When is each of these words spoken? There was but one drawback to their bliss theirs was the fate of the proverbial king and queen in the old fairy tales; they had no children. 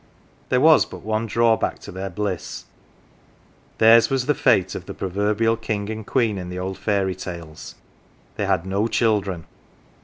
There 0.49 0.59
was 0.59 0.83
but 0.87 1.03
one 1.03 1.27
drawback 1.27 1.77
to 1.81 1.91
their 1.91 2.09
bliss 2.09 2.65
theirs 3.77 4.09
was 4.09 4.25
the 4.25 4.33
fate 4.33 4.73
of 4.73 4.87
the 4.87 4.95
proverbial 4.95 5.55
king 5.57 5.91
and 5.91 6.07
queen 6.07 6.39
in 6.39 6.49
the 6.49 6.57
old 6.57 6.79
fairy 6.79 7.13
tales; 7.13 7.75
they 8.35 8.47
had 8.47 8.65
no 8.65 8.87
children. 8.87 9.45